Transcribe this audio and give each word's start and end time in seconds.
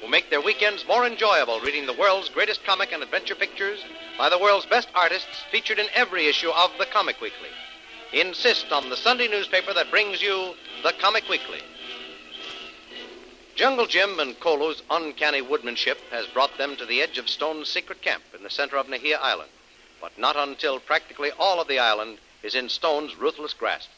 who 0.00 0.08
make 0.08 0.30
their 0.30 0.40
weekends 0.40 0.86
more 0.86 1.06
enjoyable 1.06 1.60
reading 1.60 1.86
the 1.86 1.92
world's 1.92 2.28
greatest 2.28 2.64
comic 2.64 2.92
and 2.92 3.02
adventure 3.02 3.34
pictures 3.34 3.80
by 4.16 4.28
the 4.28 4.38
world's 4.38 4.66
best 4.66 4.88
artists 4.94 5.44
featured 5.50 5.78
in 5.78 5.86
every 5.94 6.26
issue 6.26 6.50
of 6.50 6.70
the 6.78 6.86
Comic 6.86 7.20
Weekly. 7.20 7.48
Insist 8.12 8.72
on 8.72 8.88
the 8.88 8.96
Sunday 8.96 9.28
newspaper 9.28 9.74
that 9.74 9.90
brings 9.90 10.22
you 10.22 10.54
the 10.82 10.92
Comic 11.00 11.28
Weekly. 11.28 11.60
Jungle 13.54 13.86
Jim 13.86 14.20
and 14.20 14.38
Kolu's 14.38 14.82
uncanny 14.88 15.42
woodmanship 15.42 15.98
has 16.10 16.26
brought 16.28 16.56
them 16.58 16.76
to 16.76 16.86
the 16.86 17.02
edge 17.02 17.18
of 17.18 17.28
Stone's 17.28 17.68
secret 17.68 18.00
camp 18.00 18.22
in 18.36 18.44
the 18.44 18.50
center 18.50 18.76
of 18.76 18.86
Nahia 18.86 19.18
Island, 19.20 19.50
but 20.00 20.16
not 20.16 20.36
until 20.36 20.78
practically 20.78 21.32
all 21.38 21.60
of 21.60 21.66
the 21.66 21.80
island 21.80 22.18
is 22.42 22.54
in 22.54 22.68
Stone's 22.68 23.16
ruthless 23.16 23.52
grasp. 23.52 23.90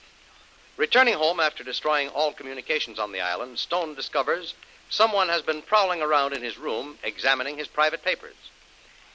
Returning 0.79 1.13
home 1.13 1.41
after 1.41 1.63
destroying 1.63 2.09
all 2.09 2.33
communications 2.33 2.99
on 2.99 3.13
the 3.13 3.21
island, 3.21 3.59
Stone 3.59 3.97
discovers 3.97 4.55
someone 4.91 5.29
has 5.29 5.43
been 5.43 5.63
prowling 5.63 6.03
around 6.03 6.35
in 6.35 6.43
his 6.43 6.59
room 6.59 6.99
examining 7.03 7.57
his 7.57 7.69
private 7.69 8.03
papers. 8.05 8.37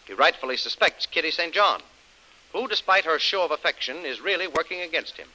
He 0.07 0.13
rightfully 0.13 0.57
suspects 0.57 1.05
Kitty 1.05 1.31
St. 1.31 1.53
John, 1.53 1.81
who, 2.53 2.67
despite 2.67 3.05
her 3.05 3.19
show 3.19 3.43
of 3.43 3.51
affection, 3.51 4.05
is 4.05 4.21
really 4.21 4.47
working 4.47 4.81
against 4.81 5.17
him. 5.17 5.27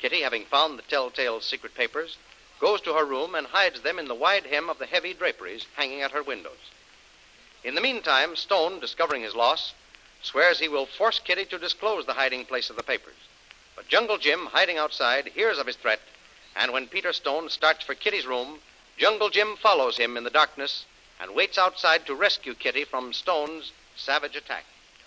Kitty, 0.00 0.22
having 0.22 0.44
found 0.46 0.78
the 0.78 0.82
telltale 0.82 1.40
secret 1.40 1.74
papers, 1.74 2.16
goes 2.58 2.80
to 2.80 2.94
her 2.94 3.04
room 3.04 3.34
and 3.34 3.46
hides 3.46 3.80
them 3.82 3.98
in 3.98 4.08
the 4.08 4.14
wide 4.14 4.46
hem 4.46 4.68
of 4.68 4.78
the 4.78 4.86
heavy 4.86 5.14
draperies 5.14 5.66
hanging 5.76 6.02
at 6.02 6.10
her 6.10 6.22
windows. 6.22 6.70
In 7.62 7.76
the 7.76 7.80
meantime, 7.80 8.34
Stone, 8.34 8.80
discovering 8.80 9.22
his 9.22 9.36
loss, 9.36 9.74
swears 10.22 10.58
he 10.58 10.68
will 10.68 10.86
force 10.86 11.20
Kitty 11.20 11.44
to 11.46 11.58
disclose 11.58 12.06
the 12.06 12.14
hiding 12.14 12.44
place 12.44 12.70
of 12.70 12.76
the 12.76 12.82
papers. 12.82 13.14
But 13.76 13.88
Jungle 13.88 14.18
Jim, 14.18 14.46
hiding 14.46 14.78
outside, 14.78 15.28
hears 15.28 15.58
of 15.58 15.66
his 15.66 15.76
threat, 15.76 16.00
and 16.56 16.72
when 16.72 16.88
Peter 16.88 17.12
Stone 17.12 17.50
starts 17.50 17.84
for 17.84 17.94
Kitty's 17.94 18.26
room, 18.26 18.58
Jungle 18.96 19.30
Jim 19.30 19.56
follows 19.56 19.96
him 19.96 20.16
in 20.16 20.24
the 20.24 20.30
darkness 20.30 20.84
and 21.20 21.34
waits 21.34 21.58
outside 21.58 22.06
to 22.06 22.14
rescue 22.14 22.54
Kitty 22.54 22.84
from 22.84 23.12
Stone's 23.12 23.72
savage 23.96 24.36
attack. 24.36 24.64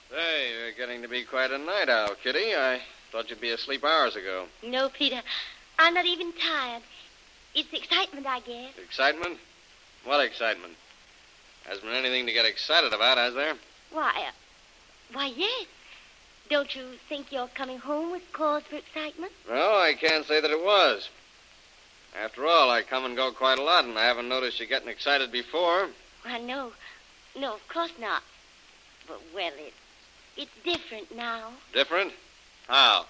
Hey, 0.09 0.51
you're 0.57 0.71
getting 0.73 1.01
to 1.01 1.07
be 1.07 1.23
quite 1.23 1.51
a 1.51 1.57
night 1.57 1.89
owl, 1.89 2.15
Kitty. 2.23 2.55
I 2.55 2.79
thought 3.11 3.29
you'd 3.29 3.41
be 3.41 3.51
asleep 3.51 3.83
hours 3.83 4.15
ago. 4.15 4.45
No, 4.63 4.89
Peter. 4.89 5.21
I'm 5.77 5.93
not 5.93 6.05
even 6.05 6.31
tired. 6.33 6.83
It's 7.53 7.71
excitement, 7.73 8.25
I 8.27 8.39
guess. 8.41 8.71
Excitement? 8.83 9.39
What 10.03 10.23
excitement? 10.23 10.73
Hasn't 11.65 11.85
been 11.85 11.95
anything 11.95 12.27
to 12.27 12.33
get 12.33 12.45
excited 12.45 12.93
about, 12.93 13.17
has 13.17 13.33
there? 13.33 13.55
Why, 13.91 14.11
uh, 14.27 14.31
why, 15.13 15.33
yes. 15.35 15.65
Don't 16.49 16.75
you 16.75 16.83
think 17.09 17.31
your 17.31 17.47
coming 17.47 17.79
home 17.79 18.11
was 18.11 18.21
cause 18.31 18.63
for 18.63 18.75
excitement? 18.75 19.31
No, 19.49 19.55
I 19.55 19.93
can't 19.99 20.25
say 20.25 20.39
that 20.39 20.51
it 20.51 20.63
was. 20.63 21.09
After 22.21 22.47
all, 22.47 22.71
I 22.71 22.81
come 22.81 23.05
and 23.05 23.15
go 23.15 23.31
quite 23.31 23.59
a 23.59 23.63
lot, 23.63 23.83
and 23.83 23.97
I 23.97 24.05
haven't 24.05 24.29
noticed 24.29 24.59
you 24.59 24.67
getting 24.67 24.87
excited 24.87 25.31
before. 25.31 25.89
Why, 26.23 26.39
no. 26.39 26.71
No, 27.37 27.55
of 27.55 27.67
course 27.67 27.91
not. 27.99 28.23
But, 29.07 29.21
well, 29.33 29.51
it, 29.57 29.73
it's 30.37 30.51
different 30.63 31.15
now. 31.15 31.49
Different? 31.73 32.13
How? 32.67 33.05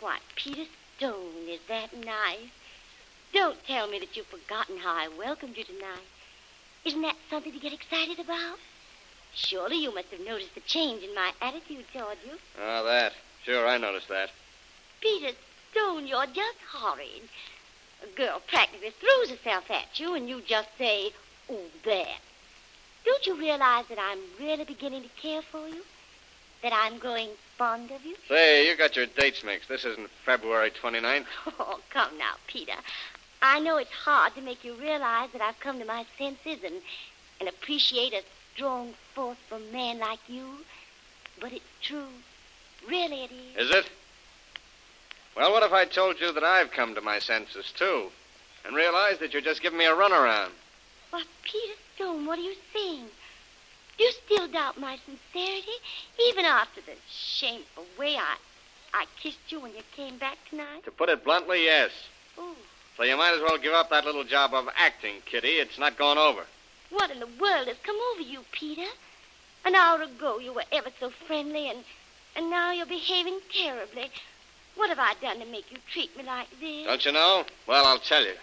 Why, 0.00 0.18
Peter 0.34 0.64
Stone, 0.96 1.48
is 1.48 1.60
that 1.68 1.96
nice? 2.04 2.50
Don't 3.32 3.62
tell 3.64 3.86
me 3.86 3.98
that 4.00 4.16
you've 4.16 4.26
forgotten 4.26 4.78
how 4.78 4.94
I 4.94 5.08
welcomed 5.16 5.56
you 5.56 5.64
tonight. 5.64 6.04
Isn't 6.84 7.02
that 7.02 7.16
something 7.30 7.52
to 7.52 7.58
get 7.58 7.72
excited 7.72 8.18
about? 8.18 8.58
Surely 9.34 9.76
you 9.76 9.94
must 9.94 10.08
have 10.08 10.20
noticed 10.20 10.54
the 10.54 10.60
change 10.62 11.02
in 11.02 11.14
my 11.14 11.32
attitude 11.40 11.84
toward 11.92 12.18
you. 12.24 12.38
Oh, 12.60 12.84
that. 12.84 13.12
Sure, 13.44 13.66
I 13.66 13.78
noticed 13.78 14.08
that. 14.08 14.30
Peter 15.00 15.32
Stone, 15.70 16.06
you're 16.06 16.26
just 16.26 16.58
horrid. 16.72 17.28
A 18.02 18.16
girl 18.16 18.42
practically 18.46 18.90
throws 18.90 19.30
herself 19.30 19.70
at 19.70 19.98
you, 19.98 20.14
and 20.14 20.28
you 20.28 20.42
just 20.42 20.68
say, 20.78 21.12
oh, 21.50 21.60
that. 21.84 22.20
Don't 23.04 23.26
you 23.26 23.38
realize 23.38 23.86
that 23.88 23.98
I'm 23.98 24.18
really 24.40 24.64
beginning 24.64 25.02
to 25.02 25.08
care 25.20 25.42
for 25.42 25.68
you? 25.68 25.82
That 26.62 26.72
I'm 26.72 26.98
growing 26.98 27.30
fond 27.56 27.90
of 27.90 28.04
you? 28.04 28.16
Say, 28.28 28.68
you 28.68 28.76
got 28.76 28.96
your 28.96 29.06
dates 29.06 29.44
mixed. 29.44 29.68
This 29.68 29.84
isn't 29.84 30.10
February 30.24 30.70
29th. 30.70 31.26
Oh, 31.58 31.80
come 31.90 32.18
now, 32.18 32.34
Peter. 32.46 32.74
I 33.42 33.60
know 33.60 33.76
it's 33.76 33.90
hard 33.90 34.34
to 34.34 34.40
make 34.40 34.64
you 34.64 34.74
realize 34.74 35.30
that 35.32 35.40
I've 35.40 35.60
come 35.60 35.78
to 35.78 35.84
my 35.84 36.04
senses 36.18 36.64
and, 36.64 36.82
and 37.40 37.48
appreciate 37.48 38.12
a 38.12 38.22
strong, 38.54 38.94
forceful 39.14 39.60
man 39.72 39.98
like 39.98 40.18
you. 40.26 40.46
But 41.40 41.52
it's 41.52 41.64
true. 41.82 42.08
Really, 42.88 43.24
it 43.24 43.30
is. 43.30 43.68
Is 43.68 43.74
it? 43.74 43.90
Well, 45.36 45.52
what 45.52 45.62
if 45.62 45.72
I 45.72 45.84
told 45.84 46.18
you 46.20 46.32
that 46.32 46.44
I've 46.44 46.70
come 46.70 46.94
to 46.94 47.00
my 47.00 47.18
senses, 47.18 47.70
too, 47.76 48.08
and 48.64 48.74
realized 48.74 49.20
that 49.20 49.32
you're 49.32 49.42
just 49.42 49.62
giving 49.62 49.78
me 49.78 49.84
a 49.84 49.90
runaround? 49.94 50.50
Why, 51.10 51.24
Peter 51.42 51.74
Stone, 51.94 52.24
what 52.26 52.38
are 52.38 52.42
you 52.42 52.54
saying? 52.74 53.06
You 53.98 54.12
still 54.24 54.48
doubt 54.48 54.80
my 54.80 54.98
sincerity, 55.04 55.76
even 56.28 56.44
after 56.44 56.80
the 56.80 56.92
shameful 57.08 57.84
way 57.98 58.16
I, 58.16 58.36
I 58.94 59.04
kissed 59.22 59.38
you 59.50 59.60
when 59.60 59.72
you 59.72 59.82
came 59.94 60.18
back 60.18 60.38
tonight? 60.48 60.84
To 60.84 60.90
put 60.90 61.08
it 61.10 61.24
bluntly, 61.24 61.64
yes. 61.64 61.90
Oh, 62.38 62.56
So 62.96 63.02
you 63.02 63.16
might 63.16 63.34
as 63.34 63.40
well 63.40 63.58
give 63.58 63.72
up 63.72 63.90
that 63.90 64.04
little 64.04 64.24
job 64.24 64.54
of 64.54 64.68
acting, 64.76 65.16
Kitty. 65.26 65.58
It's 65.60 65.78
not 65.78 65.98
going 65.98 66.18
over. 66.18 66.42
what 66.90 67.10
in 67.10 67.20
the 67.20 67.26
world 67.26 67.68
has 67.68 67.76
come 67.82 67.96
over 68.12 68.22
you, 68.22 68.40
Peter? 68.52 68.88
An 69.64 69.74
hour 69.74 70.00
ago 70.02 70.38
you 70.38 70.52
were 70.52 70.64
ever 70.72 70.90
so 71.00 71.10
friendly, 71.26 71.68
and 71.68 71.84
and 72.36 72.50
now 72.50 72.70
you're 72.72 72.86
behaving 72.86 73.40
terribly. 73.50 74.10
What 74.76 74.90
have 74.90 74.98
I 74.98 75.14
done 75.20 75.40
to 75.40 75.46
make 75.46 75.70
you 75.72 75.78
treat 75.92 76.16
me 76.16 76.22
like 76.22 76.48
this? 76.60 76.86
Don't 76.86 77.04
you 77.04 77.12
know? 77.12 77.44
Well, 77.66 77.86
I'll 77.86 77.98
tell 77.98 78.24
you. 78.24 78.34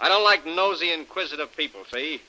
I 0.00 0.08
don't 0.08 0.24
like 0.24 0.46
nosy, 0.46 0.92
inquisitive 0.92 1.54
people, 1.56 1.82
see? 1.92 2.20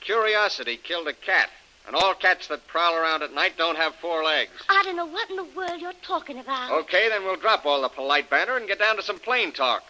Curiosity 0.00 0.76
killed 0.76 1.08
a 1.08 1.12
cat, 1.12 1.50
and 1.86 1.94
all 1.96 2.14
cats 2.14 2.48
that 2.48 2.66
prowl 2.66 2.94
around 2.94 3.22
at 3.22 3.32
night 3.32 3.56
don't 3.56 3.76
have 3.76 3.94
four 3.96 4.24
legs. 4.24 4.52
I 4.68 4.82
don't 4.84 4.96
know 4.96 5.06
what 5.06 5.30
in 5.30 5.36
the 5.36 5.44
world 5.44 5.80
you're 5.80 5.92
talking 6.02 6.38
about. 6.38 6.70
Okay, 6.70 7.08
then 7.08 7.24
we'll 7.24 7.36
drop 7.36 7.66
all 7.66 7.82
the 7.82 7.88
polite 7.88 8.30
banter 8.30 8.56
and 8.56 8.66
get 8.66 8.78
down 8.78 8.96
to 8.96 9.02
some 9.02 9.18
plain 9.18 9.52
talk. 9.52 9.82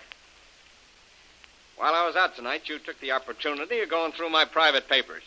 While 1.76 1.94
I 1.94 2.06
was 2.06 2.16
out 2.16 2.34
tonight, 2.34 2.69
you 2.69 2.78
took 2.78 2.98
the 3.00 3.12
opportunity 3.12 3.81
of 3.81 3.90
going 3.90 4.12
through 4.12 4.31
my 4.31 4.44
private 4.44 4.88
papers. 4.88 5.22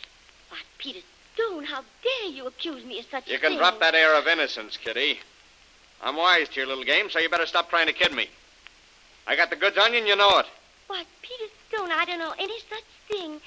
Why, 0.48 0.58
Peter 0.78 1.00
Stone, 1.34 1.64
how 1.64 1.84
dare 2.02 2.30
you 2.30 2.46
accuse 2.46 2.84
me 2.84 2.98
of 2.98 3.06
such 3.10 3.24
a 3.24 3.26
thing? 3.26 3.34
You 3.34 3.38
can 3.38 3.56
drop 3.56 3.78
that 3.80 3.94
air 3.94 4.14
of 4.14 4.26
innocence, 4.26 4.76
Kitty. 4.76 5.20
I'm 6.02 6.16
wise 6.16 6.48
to 6.50 6.56
your 6.56 6.66
little 6.66 6.84
game, 6.84 7.10
so 7.10 7.18
you 7.18 7.28
better 7.28 7.46
stop 7.46 7.68
trying 7.68 7.86
to 7.86 7.92
kid 7.92 8.12
me. 8.12 8.28
I 9.26 9.36
got 9.36 9.50
the 9.50 9.56
goods 9.56 9.76
on 9.78 9.92
you, 9.92 9.98
and 9.98 10.08
you 10.08 10.16
know 10.16 10.38
it. 10.38 10.46
Why, 10.86 11.04
Peter 11.22 11.50
Stone, 11.68 11.92
I 11.92 12.04
don't 12.04 12.18
know 12.18 12.34
any 12.38 12.58
such 12.68 12.84
thing. 13.08 13.40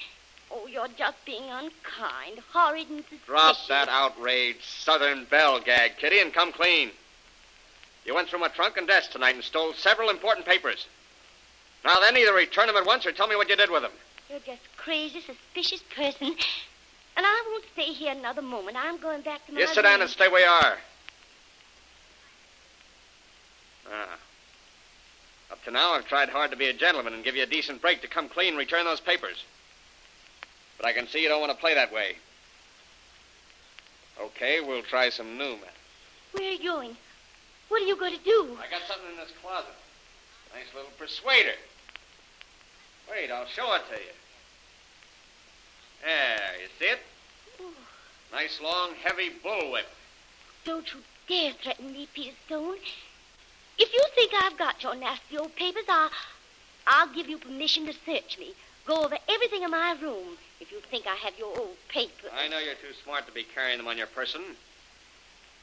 Oh, 0.51 0.67
you're 0.67 0.87
just 0.97 1.17
being 1.25 1.43
unkind, 1.43 2.39
horrid, 2.51 2.89
and 2.89 2.99
suspicious. 2.99 3.25
Drop 3.25 3.57
that 3.69 3.89
outraged 3.89 4.63
Southern 4.63 5.25
belle 5.25 5.59
gag, 5.59 5.97
Kitty, 5.97 6.19
and 6.19 6.33
come 6.33 6.51
clean. 6.51 6.91
You 8.05 8.13
went 8.13 8.29
through 8.29 8.39
my 8.39 8.49
trunk 8.49 8.77
and 8.77 8.87
desk 8.87 9.11
tonight 9.11 9.35
and 9.35 9.43
stole 9.43 9.73
several 9.73 10.09
important 10.09 10.45
papers. 10.45 10.85
Now 11.83 11.95
then, 11.99 12.15
either 12.15 12.33
return 12.33 12.67
them 12.67 12.77
at 12.77 12.85
once 12.85 13.05
or 13.05 13.11
tell 13.11 13.27
me 13.27 13.35
what 13.35 13.49
you 13.49 13.55
did 13.55 13.71
with 13.71 13.81
them. 13.81 13.91
You're 14.29 14.39
just 14.39 14.61
crazy, 14.77 15.21
suspicious 15.21 15.81
person. 15.95 16.35
And 17.15 17.25
I 17.25 17.43
won't 17.47 17.65
stay 17.73 17.93
here 17.93 18.11
another 18.11 18.41
moment. 18.41 18.77
I'm 18.79 18.97
going 18.97 19.21
back 19.21 19.45
to 19.47 19.53
my 19.53 19.59
You 19.59 19.67
sit 19.67 19.83
down 19.83 20.01
and 20.01 20.09
stay 20.09 20.27
where 20.27 20.41
you 20.41 20.47
are. 20.47 20.77
Ah. 23.93 24.17
Up 25.51 25.63
to 25.65 25.71
now, 25.71 25.93
I've 25.93 26.07
tried 26.07 26.29
hard 26.29 26.49
to 26.51 26.57
be 26.57 26.67
a 26.67 26.73
gentleman 26.73 27.13
and 27.13 27.23
give 27.23 27.35
you 27.35 27.43
a 27.43 27.47
decent 27.47 27.81
break 27.81 28.01
to 28.01 28.07
come 28.07 28.27
clean 28.27 28.49
and 28.49 28.57
return 28.57 28.85
those 28.85 28.99
papers. 28.99 29.43
But 30.77 30.87
I 30.87 30.93
can 30.93 31.07
see 31.07 31.21
you 31.21 31.29
don't 31.29 31.41
want 31.41 31.51
to 31.51 31.57
play 31.57 31.75
that 31.75 31.93
way. 31.93 32.15
Okay, 34.19 34.59
we'll 34.61 34.81
try 34.81 35.09
some 35.09 35.37
new 35.37 35.51
methods. 35.51 35.71
Where 36.31 36.49
are 36.49 36.51
you 36.51 36.63
going? 36.63 36.97
What 37.69 37.81
are 37.83 37.85
you 37.85 37.95
going 37.95 38.17
to 38.17 38.23
do? 38.23 38.57
I 38.59 38.69
got 38.69 38.81
something 38.87 39.09
in 39.11 39.17
this 39.17 39.31
closet. 39.41 39.75
Nice 40.53 40.73
little 40.75 40.91
persuader. 40.97 41.53
Wait, 43.09 43.31
I'll 43.31 43.47
show 43.47 43.73
it 43.73 43.81
to 43.89 43.95
you. 43.95 44.13
There, 46.03 46.61
you 46.61 46.67
see 46.79 46.85
it? 46.85 46.99
Nice 48.31 48.59
long, 48.61 48.91
heavy 49.03 49.31
bullwhip. 49.43 49.85
Don't 50.65 50.91
you 50.93 50.99
dare 51.27 51.53
threaten 51.61 51.93
me, 51.93 52.07
Peter 52.13 52.35
Stone. 52.47 52.77
If 53.77 53.93
you 53.93 54.03
think 54.15 54.31
I've 54.33 54.57
got 54.57 54.83
your 54.83 54.95
nasty 54.95 55.37
old 55.37 55.55
papers, 55.55 55.85
I'll, 55.87 56.09
I'll 56.87 57.13
give 57.13 57.27
you 57.27 57.37
permission 57.37 57.85
to 57.85 57.93
search 58.05 58.37
me. 58.39 58.53
Go 58.85 59.03
over 59.03 59.17
everything 59.29 59.63
in 59.63 59.71
my 59.71 59.95
room 60.01 60.37
if 60.59 60.71
you 60.71 60.79
think 60.91 61.07
I 61.07 61.15
have 61.15 61.37
your 61.37 61.57
old 61.57 61.77
papers. 61.87 62.31
I 62.37 62.47
know 62.47 62.59
you're 62.59 62.75
too 62.75 62.93
smart 63.03 63.25
to 63.27 63.31
be 63.33 63.43
carrying 63.43 63.77
them 63.77 63.87
on 63.87 63.97
your 63.97 64.07
person. 64.07 64.41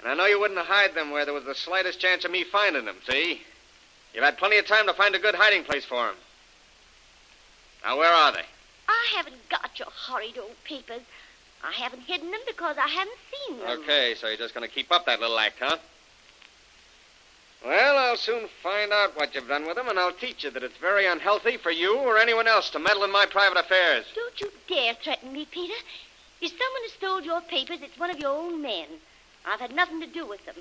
And 0.01 0.09
I 0.09 0.15
know 0.15 0.27
you 0.27 0.41
wouldn't 0.41 0.59
hide 0.61 0.95
them 0.95 1.11
where 1.11 1.25
there 1.25 1.35
was 1.35 1.45
the 1.45 1.55
slightest 1.55 2.01
chance 2.01 2.25
of 2.25 2.31
me 2.31 2.45
finding 2.45 2.87
them, 2.87 2.97
see? 3.07 3.43
You've 4.15 4.25
had 4.25 4.39
plenty 4.39 4.59
of 4.59 4.67
time 4.67 4.87
to 4.87 4.95
find 4.95 5.15
a 5.15 5.19
good 5.19 5.35
hiding 5.35 5.65
place 5.65 5.85
for 5.85 6.07
them. 6.07 6.17
Now, 7.85 7.99
where 7.99 8.13
are 8.13 8.33
they? 8.33 8.45
I 8.89 9.07
haven't 9.17 9.49
got 9.49 9.79
your 9.79 9.89
horrid 9.91 10.39
old 10.39 10.57
papers. 10.65 11.03
I 11.63 11.73
haven't 11.73 12.03
hidden 12.03 12.31
them 12.31 12.41
because 12.47 12.77
I 12.79 12.89
haven't 12.89 13.19
seen 13.31 13.59
them. 13.59 13.81
Okay, 13.81 14.15
so 14.19 14.29
you're 14.29 14.39
just 14.39 14.55
going 14.55 14.67
to 14.67 14.75
keep 14.75 14.91
up 14.91 15.07
that 15.07 15.21
little 15.21 15.39
act, 15.39 15.57
huh? 15.61 15.77
Well, 17.65 17.99
I'll 17.99 18.17
soon 18.17 18.49
find 18.63 18.93
out 18.93 19.17
what 19.17 19.35
you've 19.35 19.49
done 19.49 19.67
with 19.67 19.77
them, 19.77 19.89
and 19.89 19.99
I'll 19.99 20.13
teach 20.13 20.45
you 20.45 20.51
that 20.51 20.63
it's 20.63 20.79
very 20.79 21.07
unhealthy 21.07 21.59
for 21.59 21.71
you 21.71 21.99
or 21.99 22.19
anyone 22.19 22.49
else 22.49 22.71
to 22.71 22.79
meddle 22.79 23.05
in 23.05 23.13
my 23.13 23.27
private 23.27 23.59
affairs. 23.59 24.07
Don't 24.15 24.41
you 24.41 24.51
dare 24.67 24.95
threaten 24.95 25.33
me, 25.33 25.47
Peter. 25.51 25.75
If 26.41 26.51
someone 26.51 26.83
has 26.83 26.93
stole 26.93 27.21
your 27.21 27.43
papers, 27.43 27.81
it's 27.83 27.99
one 27.99 28.11
of 28.11 28.19
your 28.19 28.35
own 28.35 28.63
men. 28.63 28.87
I've 29.47 29.61
had 29.61 29.75
nothing 29.75 30.01
to 30.01 30.07
do 30.07 30.27
with 30.27 30.45
them. 30.47 30.57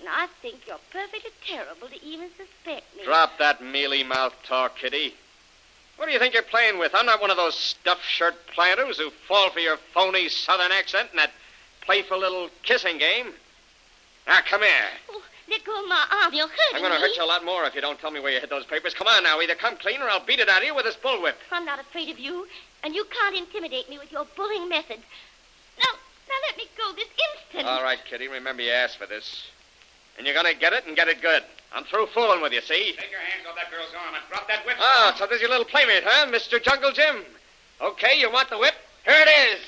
And 0.00 0.08
I 0.08 0.26
think 0.42 0.66
you're 0.66 0.76
perfectly 0.90 1.30
terrible 1.46 1.88
to 1.88 2.04
even 2.04 2.28
suspect 2.36 2.94
me. 2.96 3.04
Drop 3.04 3.38
that 3.38 3.62
mealy 3.62 4.04
mouth 4.04 4.34
talk, 4.46 4.76
Kitty. 4.76 5.14
What 5.96 6.06
do 6.06 6.12
you 6.12 6.18
think 6.18 6.34
you're 6.34 6.42
playing 6.42 6.78
with? 6.78 6.94
I'm 6.94 7.06
not 7.06 7.22
one 7.22 7.30
of 7.30 7.36
those 7.36 7.54
stuffed 7.54 8.04
shirt 8.04 8.34
planters 8.48 8.98
who 8.98 9.10
fall 9.28 9.50
for 9.50 9.60
your 9.60 9.78
phony 9.94 10.28
southern 10.28 10.72
accent 10.72 11.10
and 11.10 11.18
that 11.18 11.32
playful 11.80 12.18
little 12.18 12.50
kissing 12.64 12.98
game. 12.98 13.32
Now, 14.26 14.40
come 14.44 14.62
here. 14.62 14.90
Oh, 15.10 15.22
let 15.48 15.64
go 15.64 15.82
of 15.82 15.88
my 15.88 16.04
arm. 16.22 16.32
You're 16.32 16.48
hurting 16.48 16.74
I'm 16.74 16.80
going 16.80 16.92
to 16.92 16.98
eh? 16.98 17.00
hurt 17.00 17.16
you 17.16 17.24
a 17.24 17.26
lot 17.26 17.44
more 17.44 17.64
if 17.64 17.74
you 17.74 17.80
don't 17.80 17.98
tell 17.98 18.10
me 18.10 18.20
where 18.20 18.32
you 18.32 18.40
hid 18.40 18.50
those 18.50 18.64
papers. 18.64 18.94
Come 18.94 19.06
on 19.06 19.22
now. 19.22 19.40
Either 19.40 19.54
come 19.54 19.76
clean 19.76 20.00
or 20.00 20.08
I'll 20.08 20.24
beat 20.24 20.40
it 20.40 20.48
out 20.48 20.62
of 20.62 20.66
you 20.66 20.74
with 20.74 20.84
this 20.84 20.96
bullwhip. 20.96 21.34
I'm 21.52 21.64
not 21.64 21.80
afraid 21.80 22.08
of 22.08 22.18
you, 22.18 22.46
and 22.82 22.94
you 22.94 23.04
can't 23.10 23.36
intimidate 23.36 23.88
me 23.90 23.98
with 23.98 24.10
your 24.10 24.26
bullying 24.36 24.68
methods. 24.68 25.02
Now, 25.78 25.92
now 26.28 26.38
let 26.48 26.56
me 26.56 26.64
go 26.78 26.92
this 26.94 27.08
instant. 27.08 27.66
All 27.66 27.82
right, 27.82 27.98
Kitty. 28.08 28.28
Remember 28.28 28.62
you 28.62 28.70
asked 28.72 28.98
for 28.98 29.06
this. 29.06 29.50
And 30.16 30.26
you're 30.26 30.34
going 30.34 30.52
to 30.52 30.58
get 30.58 30.72
it 30.72 30.86
and 30.86 30.94
get 30.94 31.08
it 31.08 31.20
good. 31.20 31.42
I'm 31.74 31.84
through 31.84 32.06
fooling 32.14 32.40
with 32.40 32.52
you, 32.52 32.60
see? 32.60 32.94
Take 32.96 33.10
your 33.10 33.18
hands 33.18 33.46
off 33.48 33.56
that 33.56 33.70
girl's 33.70 33.90
arm 33.98 34.14
and 34.14 34.22
drop 34.30 34.46
that 34.46 34.64
whip. 34.64 34.76
Oh, 34.78 35.12
so 35.18 35.26
there's 35.26 35.40
your 35.40 35.50
little 35.50 35.66
playmate, 35.66 36.04
huh, 36.06 36.30
Mr. 36.30 36.62
Jungle 36.62 36.92
Jim? 36.92 37.24
Okay, 37.80 38.16
you 38.16 38.30
want 38.30 38.48
the 38.48 38.58
whip? 38.58 38.74
Here 39.04 39.16
it 39.18 39.28
is. 39.50 39.60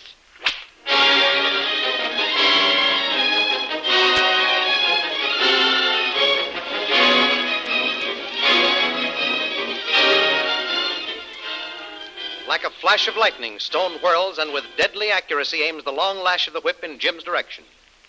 Flash 12.97 13.09
of 13.09 13.17
lightning, 13.19 13.59
Stone 13.59 13.99
whirls 13.99 14.39
and 14.39 14.55
with 14.55 14.65
deadly 14.79 15.11
accuracy 15.11 15.63
aims 15.63 15.85
the 15.85 15.93
long 15.93 16.19
lash 16.23 16.49
of 16.49 16.55
the 16.55 16.63
whip 16.63 16.83
in 16.83 16.99
Jim's 16.99 17.25
direction. 17.25 17.63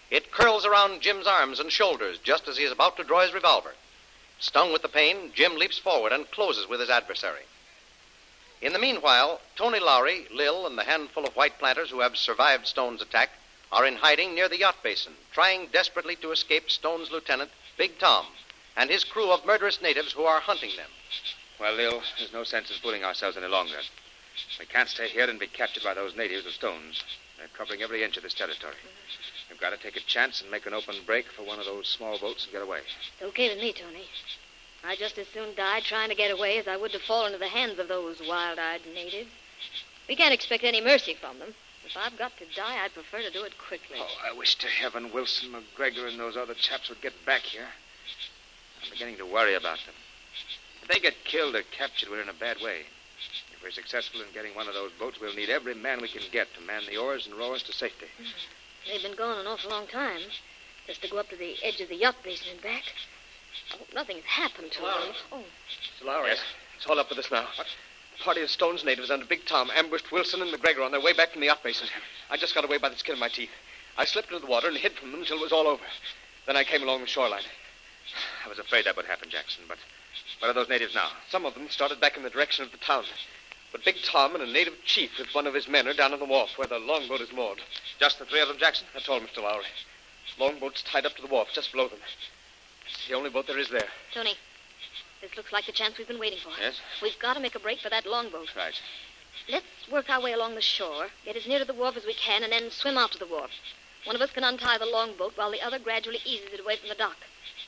It 0.10 0.32
curls 0.32 0.66
around 0.66 1.02
Jim's 1.02 1.28
arms 1.28 1.60
and 1.60 1.70
shoulders 1.70 2.20
just 2.20 2.48
as 2.48 2.56
he 2.56 2.64
is 2.64 2.72
about 2.72 2.96
to 2.96 3.04
draw 3.04 3.20
his 3.20 3.34
revolver. 3.34 3.74
Stung 4.40 4.72
with 4.72 4.84
the 4.84 4.88
pain, 4.88 5.34
Jim 5.36 5.56
leaps 5.56 5.78
forward 5.78 6.14
and 6.14 6.32
closes 6.32 6.70
with 6.70 6.80
his 6.80 6.90
adversary. 6.90 7.42
In 8.62 8.72
the 8.72 8.80
meanwhile, 8.80 9.42
Tony 9.58 9.80
Lowry, 9.80 10.26
Lil, 10.32 10.66
and 10.66 10.78
the 10.78 10.86
handful 10.86 11.26
of 11.26 11.36
white 11.36 11.60
planters 11.60 11.90
who 11.90 12.00
have 12.00 12.16
survived 12.16 12.66
Stone's 12.66 13.02
attack 13.02 13.32
are 13.74 13.86
in 13.86 13.98
hiding 13.98 14.36
near 14.36 14.48
the 14.48 14.60
yacht 14.60 14.82
basin, 14.84 15.16
trying 15.34 15.68
desperately 15.68 16.16
to 16.16 16.32
escape 16.32 16.72
Stone's 16.72 17.12
lieutenant, 17.12 17.52
Big 17.76 18.00
Tom, 18.00 18.26
and 18.78 18.90
his 18.90 19.04
crew 19.04 19.34
of 19.34 19.46
murderous 19.46 19.82
natives 19.82 20.14
who 20.14 20.24
are 20.24 20.40
hunting 20.40 20.72
them. 20.78 20.90
Well, 21.60 21.74
Lil, 21.74 22.02
there's 22.18 22.32
no 22.32 22.46
sense 22.46 22.72
in 22.72 22.78
fooling 22.78 23.04
ourselves 23.04 23.36
any 23.36 23.48
longer. 23.48 23.82
We 24.60 24.66
can't 24.66 24.90
stay 24.90 25.08
here 25.08 25.30
and 25.30 25.40
be 25.40 25.48
captured 25.48 25.84
by 25.84 25.94
those 25.94 26.16
natives 26.16 26.46
with 26.46 26.54
Stones. 26.54 27.04
They're 27.38 27.48
covering 27.58 27.82
every 27.82 28.04
inch 28.04 28.18
of 28.18 28.24
this 28.24 28.34
territory. 28.34 28.76
We've 29.50 29.60
got 29.60 29.70
to 29.70 29.78
take 29.78 29.96
a 29.96 30.02
chance 30.02 30.42
and 30.42 30.52
make 30.52 30.66
an 30.66 30.74
open 30.74 30.96
break 31.06 31.26
for 31.32 31.44
one 31.44 31.60
of 31.60 31.66
those 31.66 31.88
small 31.88 32.20
boats 32.20 32.44
and 32.44 32.54
get 32.54 32.62
away. 32.62 32.80
It's 32.80 33.24
okay 33.30 33.50
with 33.50 33.60
me, 33.60 33.74
Tony. 33.74 34.06
I'd 34.84 35.00
just 35.00 35.18
as 35.18 35.28
soon 35.28 35.56
die 35.56 35.82
trying 35.82 36.10
to 36.10 36.16
get 36.16 36.32
away 36.32 36.58
as 36.60 36.68
I 36.68 36.78
would 36.78 36.92
to 36.92 37.00
fall 37.00 37.26
into 37.26 37.38
the 37.38 37.48
hands 37.48 37.80
of 37.80 37.88
those 37.88 38.22
wild-eyed 38.28 38.82
natives. 38.94 39.30
We 40.08 40.16
can't 40.16 40.34
expect 40.34 40.64
any 40.64 40.82
mercy 40.82 41.14
from 41.14 41.40
them. 41.40 41.54
If 41.86 41.96
I've 41.96 42.18
got 42.18 42.38
to 42.38 42.46
die, 42.56 42.84
I'd 42.84 42.94
prefer 42.94 43.22
to 43.22 43.32
do 43.32 43.44
it 43.44 43.58
quickly. 43.58 43.98
Oh, 44.00 44.30
I 44.30 44.38
wish 44.38 44.56
to 44.56 44.68
heaven 44.68 45.12
Wilson, 45.14 45.54
McGregor, 45.54 46.08
and 46.08 46.20
those 46.20 46.36
other 46.36 46.54
chaps 46.54 46.90
would 46.90 47.02
get 47.02 47.14
back 47.26 47.42
here. 47.42 47.68
I'm 48.84 48.92
beginning 48.92 49.18
to 49.18 49.26
worry 49.26 49.56
about 49.56 49.80
them. 49.86 49.96
If 50.82 50.90
they 50.90 51.00
get 51.00 51.24
killed 51.24 51.56
or 51.56 51.64
captured, 51.64 52.10
we're 52.10 52.22
in 52.22 52.30
a 52.30 52.34
bad 52.34 52.58
way. 52.62 52.86
If 53.58 53.64
we're 53.64 53.72
successful 53.72 54.22
in 54.22 54.28
getting 54.36 54.54
one 54.54 54.68
of 54.68 54.76
those 54.76 54.92
boats, 55.00 55.20
we'll 55.20 55.34
need 55.34 55.50
every 55.50 55.74
man 55.74 56.00
we 56.00 56.08
can 56.08 56.22
get 56.32 56.48
to 56.54 56.62
man 56.62 56.84
the 56.88 56.98
oars 56.98 57.26
and 57.26 57.36
row 57.36 57.56
us 57.56 57.64
to 57.64 57.74
safety. 57.74 58.06
They've 58.86 59.02
been 59.02 59.16
gone 59.16 59.40
an 59.40 59.48
awful 59.48 59.72
long 59.72 59.88
time. 59.88 60.22
Just 60.86 61.02
to 61.02 61.10
go 61.10 61.18
up 61.18 61.30
to 61.30 61.36
the 61.36 61.56
edge 61.64 61.82
of 61.82 61.90
the 61.90 61.96
yacht 61.96 62.16
basin 62.24 62.48
and 62.52 62.62
back. 62.62 62.84
Oh, 63.74 63.76
I 63.76 63.78
hope 63.80 63.94
nothing's 63.96 64.26
happened 64.26 64.72
to 64.74 64.82
them. 64.82 65.14
Oh, 65.32 65.44
Mr. 66.00 66.06
Lowry, 66.06 66.32
it's 66.32 66.86
all 66.88 67.00
up 67.00 67.10
with 67.10 67.18
us 67.18 67.32
now. 67.32 67.48
A 67.58 68.24
party 68.24 68.42
of 68.42 68.52
Stone's 68.52 68.86
natives 68.86 69.10
under 69.10 69.26
Big 69.26 69.46
Tom 69.48 69.72
ambushed 69.76 70.12
Wilson 70.12 70.44
and 70.44 70.54
McGregor 70.54 70.86
on 70.86 70.92
their 70.92 71.02
way 71.02 71.14
back 71.14 71.32
from 71.32 71.42
the 71.42 71.48
yacht 71.48 71.64
basin. 71.64 71.88
I 72.30 72.38
just 72.38 72.54
got 72.54 72.64
away 72.64 72.78
by 72.78 72.90
the 72.90 72.98
skin 72.98 73.14
of 73.14 73.20
my 73.20 73.28
teeth. 73.28 73.50
I 73.98 74.06
slipped 74.06 74.32
into 74.32 74.46
the 74.46 74.52
water 74.52 74.68
and 74.68 74.78
hid 74.78 74.94
from 74.94 75.12
them 75.12 75.22
until 75.22 75.40
it 75.40 75.44
was 75.44 75.52
all 75.52 75.68
over. 75.68 75.84
Then 76.46 76.56
I 76.56 76.64
came 76.64 76.84
along 76.84 77.02
the 77.02 77.08
shoreline. 77.08 77.42
I 78.46 78.50
was 78.50 78.60
afraid 78.60 78.86
that 78.86 78.96
would 78.96 79.08
happen, 79.08 79.32
Jackson, 79.32 79.64
but 79.68 79.80
what 80.40 80.50
are 80.50 80.54
those 80.54 80.70
natives 80.70 80.94
now? 80.94 81.10
Some 81.30 81.46
of 81.46 81.56
them 81.56 81.68
started 81.70 82.00
back 82.00 82.16
in 82.16 82.24
the 82.24 82.30
direction 82.30 82.64
of 82.64 82.72
the 82.72 82.78
town. 82.78 83.04
But 83.72 83.84
Big 83.84 83.98
Tom 84.04 84.34
and 84.34 84.44
a 84.44 84.52
native 84.52 84.76
chief 84.86 85.12
with 85.20 85.34
one 85.34 85.46
of 85.46 85.54
his 85.54 85.68
men 85.68 85.88
are 85.88 85.94
down 85.94 86.14
on 86.14 86.20
the 86.20 86.26
wharf 86.26 86.52
where 86.58 86.68
the 86.68 86.80
longboat 86.80 87.22
is 87.22 87.34
moored. 87.34 87.62
Just 88.00 88.20
the 88.20 88.26
three 88.26 88.42
of 88.42 88.48
them, 88.48 88.58
Jackson? 88.58 88.88
That's 88.94 89.10
all, 89.10 89.20
Mr. 89.20 89.44
Lowry. 89.44 89.66
Longboat's 90.40 90.84
tied 90.84 91.06
up 91.06 91.16
to 91.16 91.22
the 91.22 91.28
wharf 91.28 91.50
just 91.54 91.72
below 91.72 91.88
them. 91.88 92.00
It's 92.90 93.08
the 93.08 93.16
only 93.16 93.30
boat 93.30 93.48
there 93.48 93.58
is 93.58 93.70
there. 93.70 93.88
Tony, 94.14 94.36
this 95.22 95.36
looks 95.36 95.52
like 95.52 95.66
the 95.66 95.72
chance 95.72 95.98
we've 95.98 96.08
been 96.08 96.20
waiting 96.20 96.40
for. 96.42 96.52
Yes? 96.62 96.80
We've 97.02 97.20
got 97.20 97.34
to 97.34 97.40
make 97.40 97.56
a 97.56 97.60
break 97.60 97.80
for 97.80 97.90
that 97.90 98.06
longboat. 98.06 98.56
Right. 98.56 98.80
Let's 99.50 99.66
work 99.92 100.10
our 100.10 100.22
way 100.22 100.34
along 100.34 100.56
the 100.56 100.62
shore, 100.62 101.08
get 101.26 101.36
as 101.36 101.48
near 101.48 101.60
to 101.60 101.66
the 101.66 101.74
wharf 101.74 101.98
as 101.98 102.06
we 102.06 102.14
can, 102.14 102.44
and 102.44 102.52
then 102.52 102.72
swim 102.72 102.98
out 102.98 103.12
to 103.12 103.20
the 103.20 103.28
wharf. 103.28 103.52
One 104.06 104.16
of 104.16 104.22
us 104.22 104.32
can 104.32 104.44
untie 104.44 104.78
the 104.78 104.86
longboat 104.86 105.34
while 105.36 105.52
the 105.52 105.62
other 105.62 105.80
gradually 105.80 106.20
eases 106.24 106.54
it 106.54 106.60
away 106.60 106.78
from 106.78 106.90
the 106.90 106.96
dock. 106.96 107.18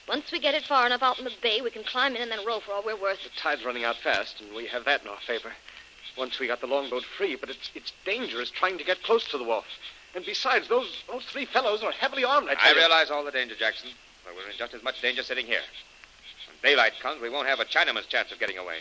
Once 0.08 0.32
we 0.32 0.40
get 0.40 0.56
it 0.56 0.64
far 0.64 0.86
enough 0.86 1.04
out 1.04 1.20
in 1.20 1.26
the 1.26 1.34
bay, 1.42 1.62
we 1.62 1.70
can 1.70 1.84
climb 1.84 2.16
in 2.16 2.22
and 2.22 2.32
then 2.32 2.46
row 2.46 2.60
for 2.60 2.74
all 2.74 2.84
we're 2.84 2.96
worth. 3.00 3.24
The 3.24 3.30
tide's 3.38 3.66
running 3.66 3.84
out 3.84 3.98
fast, 3.98 4.42
and 4.42 4.56
we 4.56 4.68
have 4.68 4.86
that 4.86 5.02
in 5.02 5.08
our 5.08 5.20
favor. 5.28 5.54
Once 6.20 6.38
we 6.38 6.48
got 6.48 6.60
the 6.60 6.68
longboat 6.68 7.04
free, 7.18 7.36
but 7.38 7.50
it's 7.50 7.72
it's 7.74 7.94
dangerous 8.06 8.52
trying 8.52 8.78
to 8.78 8.84
get 8.84 9.02
close 9.04 9.26
to 9.30 9.38
the 9.38 9.44
wharf. 9.44 9.66
And 10.14 10.26
besides, 10.26 10.68
those 10.68 11.04
those 11.08 11.24
three 11.26 11.46
fellows 11.46 11.82
are 11.82 11.94
heavily 11.94 12.26
armed. 12.26 12.50
I, 12.50 12.56
tell 12.56 12.68
I 12.68 12.72
you. 12.72 12.76
realize 12.78 13.10
all 13.10 13.24
the 13.24 13.32
danger, 13.32 13.56
Jackson, 13.56 13.90
but 14.26 14.36
we're 14.36 14.52
in 14.52 14.58
just 14.58 14.74
as 14.74 14.84
much 14.84 15.02
danger 15.02 15.24
sitting 15.24 15.46
here. 15.46 15.62
When 16.48 16.58
daylight 16.62 16.94
comes, 17.02 17.22
we 17.22 17.30
won't 17.30 17.48
have 17.48 17.62
a 17.62 17.66
Chinaman's 17.66 18.08
chance 18.08 18.32
of 18.34 18.40
getting 18.40 18.58
away. 18.58 18.80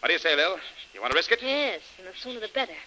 What 0.00 0.08
do 0.08 0.14
you 0.14 0.18
say, 0.18 0.34
Lil? 0.34 0.58
You 0.94 1.00
want 1.00 1.12
to 1.12 1.16
risk 1.18 1.30
it? 1.30 1.42
Yes, 1.42 1.82
and 1.98 2.06
the 2.06 2.12
sooner 2.18 2.40
the 2.40 2.48
better. 2.54 2.78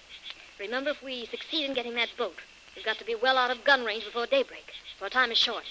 Remember, 0.59 0.91
if 0.91 1.03
we 1.03 1.27
succeed 1.27 1.65
in 1.65 1.73
getting 1.75 1.93
that 1.95 2.09
boat, 2.17 2.37
we've 2.75 2.85
got 2.85 2.97
to 2.97 3.05
be 3.05 3.15
well 3.15 3.37
out 3.37 3.51
of 3.51 3.63
gun 3.63 3.83
range 3.85 4.05
before 4.05 4.25
daybreak, 4.25 4.65
so 4.97 5.05
our 5.05 5.09
time 5.09 5.31
is 5.31 5.37
short. 5.37 5.65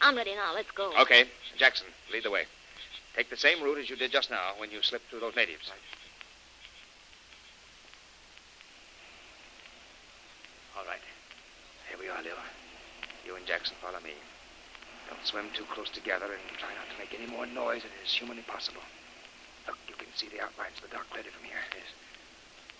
I'm 0.00 0.16
ready 0.16 0.34
now. 0.34 0.54
Let's 0.54 0.70
go. 0.72 0.92
Okay. 1.00 1.24
Jackson, 1.56 1.86
lead 2.12 2.24
the 2.24 2.30
way. 2.30 2.44
Take 3.14 3.30
the 3.30 3.36
same 3.36 3.62
route 3.62 3.78
as 3.78 3.88
you 3.88 3.96
did 3.96 4.10
just 4.10 4.30
now 4.30 4.52
when 4.58 4.70
you 4.70 4.82
slipped 4.82 5.08
through 5.08 5.20
those 5.20 5.36
natives. 5.36 5.70
All 10.76 10.84
right. 10.84 11.00
Here 11.88 11.96
we 11.96 12.08
are, 12.12 12.22
Lil. 12.22 12.36
You 13.24 13.36
and 13.36 13.46
Jackson 13.46 13.76
follow 13.80 14.00
me. 14.04 14.12
Don't 15.08 15.24
swim 15.24 15.48
too 15.56 15.64
close 15.72 15.88
together 15.88 16.28
and 16.28 16.58
try 16.58 16.68
not 16.76 16.84
to 16.92 16.98
make 17.00 17.16
any 17.16 17.30
more 17.30 17.46
noise 17.46 17.82
than 17.82 17.92
is 18.04 18.12
humanly 18.12 18.42
possible. 18.44 18.84
Look, 19.66 19.78
you 19.88 19.94
can 19.94 20.12
see 20.14 20.28
the 20.28 20.44
outlines 20.44 20.76
of 20.76 20.90
the 20.90 20.94
dock 20.94 21.08
clearly 21.08 21.30
from 21.30 21.48
here. 21.48 21.64
Yes. 21.72 21.88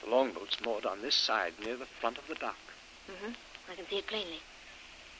The 0.04 0.10
longboat's 0.10 0.60
moored 0.60 0.84
on 0.84 1.00
this 1.00 1.14
side 1.14 1.54
near 1.64 1.76
the 1.76 1.88
front 2.00 2.18
of 2.18 2.28
the 2.28 2.36
dock. 2.36 2.60
Mm-hmm. 3.08 3.32
I 3.72 3.74
can 3.74 3.86
see 3.88 3.98
it 3.98 4.06
plainly. 4.06 4.44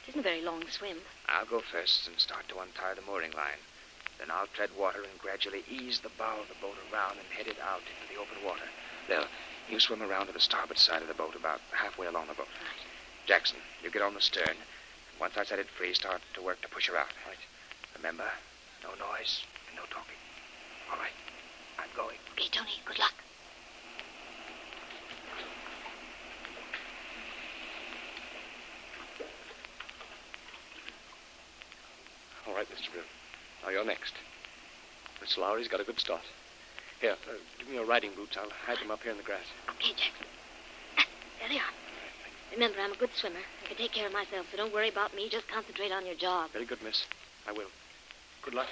It 0.05 0.13
isn't 0.13 0.21
a 0.21 0.23
very 0.23 0.41
long 0.41 0.63
swim. 0.69 0.97
I'll 1.27 1.49
go 1.49 1.59
first 1.59 2.07
and 2.07 2.19
start 2.19 2.47
to 2.49 2.59
untie 2.59 2.93
the 2.93 3.01
mooring 3.01 3.31
line. 3.31 3.59
Then 4.19 4.29
I'll 4.29 4.47
tread 4.53 4.69
water 4.77 5.01
and 5.01 5.19
gradually 5.19 5.63
ease 5.69 5.99
the 5.99 6.13
bow 6.17 6.41
of 6.41 6.47
the 6.47 6.61
boat 6.61 6.77
around 6.91 7.17
and 7.17 7.27
head 7.33 7.47
it 7.47 7.57
out 7.59 7.81
into 7.89 8.05
the 8.13 8.21
open 8.21 8.37
water. 8.45 8.69
Lil, 9.09 9.25
you 9.69 9.79
swim 9.79 10.01
around 10.01 10.27
to 10.27 10.33
the 10.33 10.39
starboard 10.39 10.77
side 10.77 11.01
of 11.01 11.07
the 11.07 11.13
boat, 11.13 11.35
about 11.35 11.59
halfway 11.71 12.07
along 12.07 12.27
the 12.27 12.33
boat. 12.33 12.47
Jackson, 13.25 13.57
you 13.83 13.91
get 13.91 14.01
on 14.01 14.13
the 14.13 14.21
stern. 14.21 14.55
Once 15.19 15.35
I 15.37 15.43
set 15.43 15.59
it 15.59 15.67
free, 15.69 15.93
start 15.93 16.21
to 16.35 16.41
work 16.41 16.61
to 16.61 16.69
push 16.69 16.87
her 16.87 16.97
out. 16.97 17.07
Right. 17.27 17.37
Remember, 17.97 18.25
no 18.83 18.89
noise 18.89 19.43
and 19.67 19.75
no 19.75 19.83
talking. 19.89 20.15
All 20.91 20.97
right. 20.97 21.11
I'm 21.79 21.89
going. 21.95 22.17
Okay, 22.33 22.47
Tony, 22.51 22.71
good 22.85 22.99
luck. 22.99 23.13
All 32.47 32.55
right, 32.55 32.67
Mr. 32.69 32.91
Brill. 32.91 33.03
Now 33.63 33.69
you're 33.69 33.85
next. 33.85 34.13
Miss 35.19 35.37
Lowry's 35.37 35.67
got 35.67 35.81
a 35.81 35.83
good 35.83 35.99
start. 35.99 36.21
Here, 37.01 37.11
uh, 37.11 37.33
give 37.59 37.67
me 37.67 37.75
your 37.75 37.85
riding 37.85 38.11
boots. 38.15 38.37
I'll 38.37 38.49
hide 38.49 38.79
them 38.79 38.89
up 38.89 39.03
here 39.03 39.11
in 39.11 39.17
the 39.17 39.23
grass. 39.23 39.45
Okay, 39.69 39.91
Jackson. 39.91 40.25
Ah, 40.97 41.05
there 41.39 41.49
they 41.49 41.57
are. 41.57 41.73
Remember, 42.53 42.79
I'm 42.81 42.93
a 42.93 42.97
good 42.97 43.11
swimmer. 43.15 43.39
I 43.63 43.67
can 43.67 43.77
take 43.77 43.91
care 43.91 44.07
of 44.07 44.13
myself, 44.13 44.47
so 44.49 44.57
don't 44.57 44.73
worry 44.73 44.89
about 44.89 45.13
me. 45.13 45.29
Just 45.29 45.47
concentrate 45.47 45.91
on 45.91 46.05
your 46.05 46.15
job. 46.15 46.49
Very 46.53 46.65
good, 46.65 46.81
miss. 46.81 47.05
I 47.47 47.51
will. 47.51 47.69
Good 48.43 48.55
luck. 48.55 48.67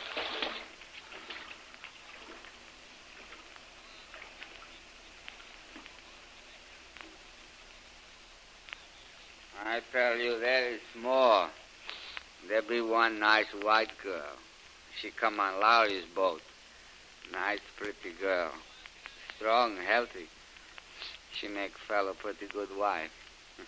I 9.63 9.81
tell 9.91 10.17
you, 10.17 10.39
there 10.39 10.73
is 10.73 10.81
more. 10.99 11.49
There 12.47 12.61
be 12.61 12.81
one 12.81 13.19
nice 13.19 13.47
white 13.61 13.91
girl. 14.03 14.37
She 15.01 15.11
come 15.11 15.39
on 15.39 15.59
Lowry's 15.59 16.05
boat. 16.15 16.41
Nice, 17.31 17.59
pretty 17.77 18.11
girl. 18.19 18.51
Strong, 19.37 19.77
healthy. 19.77 20.27
She 21.33 21.47
make 21.47 21.77
fellow 21.77 22.13
pretty 22.13 22.47
good 22.47 22.69
wife. 22.77 23.11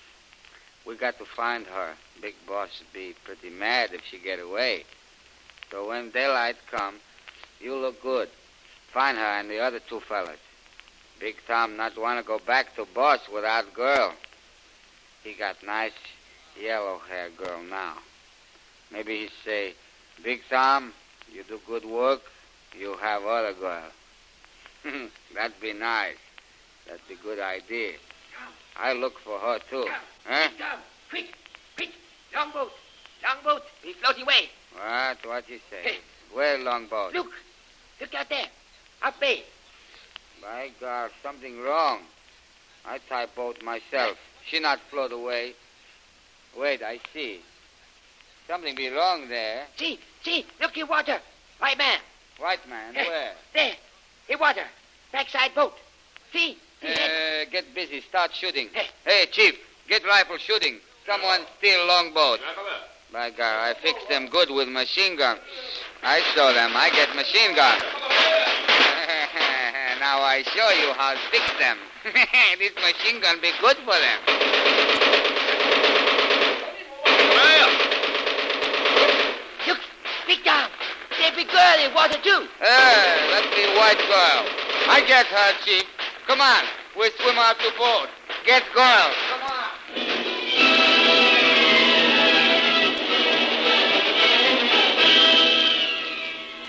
We 0.86 0.96
got 0.96 1.18
to 1.18 1.26
find 1.26 1.66
her. 1.66 1.96
Big 2.22 2.36
boss 2.48 2.82
be 2.94 3.14
pretty 3.26 3.50
mad 3.50 3.90
if 3.94 4.02
she 4.10 4.20
get 4.20 4.40
away. 4.40 4.86
So 5.70 5.90
when 5.90 6.12
daylight 6.12 6.56
come, 6.72 6.96
you 7.60 7.76
look 7.76 8.02
good. 8.02 8.30
Find 8.94 9.18
her 9.18 9.40
and 9.40 9.50
the 9.50 9.60
other 9.60 9.80
two 9.80 10.00
fellas. 10.00 10.40
Big 11.20 11.36
Tom 11.46 11.76
not 11.76 11.98
want 11.98 12.20
to 12.20 12.26
go 12.26 12.40
back 12.40 12.76
to 12.76 12.86
boss 12.94 13.20
without 13.34 13.74
girl. 13.74 14.14
He 15.24 15.34
got 15.34 15.62
nice 15.62 15.92
yellow 16.60 17.00
hair 17.10 17.30
girl 17.32 17.62
now. 17.64 17.96
Maybe 18.92 19.20
he 19.20 19.30
say, 19.44 19.74
Big 20.24 20.42
Tom, 20.50 20.94
you 21.32 21.44
do 21.44 21.60
good 21.68 21.86
work, 21.86 22.22
have 23.18 23.28
other 23.28 23.54
girl. 23.54 23.84
Hmm, 24.84 25.06
that'd 25.36 25.60
be 25.60 25.74
nice. 25.74 26.16
That'd 26.86 27.02
be 27.08 27.16
good 27.22 27.40
idea. 27.40 27.94
I 28.78 28.94
look 28.94 29.20
for 29.20 29.40
her 29.40 29.60
too. 29.70 29.88
Huh? 30.26 30.50
Tom, 30.58 30.80
quick, 31.10 31.34
quick, 31.76 31.90
longboat, 32.36 32.72
longboat, 33.24 33.64
be 33.84 33.94
floating 33.94 34.24
away. 34.24 34.50
What? 34.74 35.18
What 35.26 35.50
you 35.50 35.60
say? 35.70 35.98
Where 36.34 36.60
longboat? 36.60 37.14
Look, 37.14 37.32
look 38.00 38.14
out 38.14 38.30
there, 38.30 38.46
up 39.02 39.20
bay. 39.20 39.44
By 40.42 40.70
God, 40.80 41.12
something 41.24 41.60
wrong. 41.62 42.02
I 42.86 43.00
tie 43.10 43.26
boat 43.36 43.64
myself. 43.64 44.18
She 44.48 44.60
not 44.60 44.80
float 44.92 45.12
away. 45.12 45.54
Wait, 46.58 46.82
I 46.84 47.00
see. 47.14 47.42
Something 48.48 48.76
be 48.76 48.90
wrong 48.90 49.28
there. 49.28 49.66
See, 49.76 50.00
see, 50.24 50.46
look 50.62 50.78
in 50.78 50.88
water. 50.88 51.18
White 51.60 51.78
man. 51.78 52.00
White 52.40 52.68
man, 52.70 52.96
Eh, 52.96 53.04
where? 53.08 53.32
There, 53.54 53.74
in 54.30 54.40
water, 54.40 54.64
backside 55.12 55.56
boat. 55.56 55.74
See, 56.32 56.58
see? 56.82 56.88
Uh, 56.94 57.46
get 57.52 57.74
busy. 57.74 58.02
Start 58.02 58.34
shooting. 58.36 58.70
Eh. 58.76 58.84
Hey, 59.06 59.26
Chief, 59.32 59.56
get 59.90 60.06
rifle 60.06 60.38
shooting. 60.38 60.80
Someone 61.06 61.42
steal 61.58 61.86
longboat. 61.88 62.40
By 63.12 63.32
God, 63.32 63.42
I 63.42 63.74
fixed 63.82 64.08
them 64.10 64.28
good 64.28 64.52
with 64.52 64.68
machine 64.68 65.16
gun. 65.18 65.40
I 66.04 66.22
saw 66.36 66.52
them. 66.54 66.72
I 66.76 66.90
get 66.92 67.16
machine 67.16 67.56
gun. 67.56 67.80
now 70.00 70.22
I 70.22 70.44
show 70.44 70.70
you 70.72 70.94
how 70.94 71.14
to 71.14 71.20
fix 71.32 71.44
them. 71.60 71.78
this 72.60 72.76
machine 72.76 73.20
gun 73.22 73.40
be 73.42 73.52
good 73.62 73.78
for 73.78 73.96
them. 73.96 74.20
There 81.58 81.78
be 81.78 81.84
girl 81.84 81.90
in 81.90 81.94
water 81.96 82.22
too. 82.22 82.48
Hey, 82.60 83.30
that's 83.32 83.50
the 83.56 83.68
white 83.78 83.98
girl. 83.98 84.46
I 84.90 85.04
get 85.08 85.26
her, 85.26 85.54
Chief. 85.66 85.84
Come 86.28 86.40
on. 86.40 86.64
We 86.98 87.10
swim 87.18 87.38
out 87.38 87.58
to 87.60 87.72
boat. 87.78 88.10
Get 88.46 88.64
girl. 88.74 89.12
Come 89.30 89.42
on. 89.42 89.68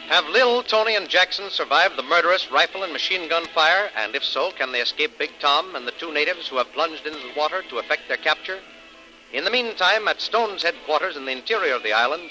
Have 0.09 0.26
Lil, 0.28 0.62
Tony, 0.62 0.97
and 0.97 1.07
Jackson 1.07 1.50
survived 1.50 1.97
the 1.97 2.02
murderous 2.02 2.50
rifle 2.50 2.83
and 2.83 2.92
machine 2.92 3.28
gun 3.28 3.45
fire? 3.54 3.90
And 3.95 4.16
if 4.16 4.25
so, 4.25 4.52
can 4.52 4.73
they 4.73 4.80
escape 4.80 5.18
Big 5.18 5.30
Tom 5.38 5.76
and 5.76 5.87
the 5.87 5.92
two 5.92 6.14
natives 6.14 6.49
who 6.49 6.57
have 6.57 6.73
plunged 6.73 7.07
into 7.07 7.18
the 7.18 7.35
water 7.37 7.62
to 7.68 7.78
effect 7.78 8.09
their 8.09 8.16
capture? 8.16 8.59
In 9.35 9.45
the 9.45 9.50
meantime, 9.50 10.09
at 10.09 10.23
Stone's 10.23 10.62
headquarters 10.62 11.16
in 11.16 11.26
the 11.26 11.33
interior 11.33 11.75
of 11.75 11.83
the 11.83 11.92
island, 11.92 12.30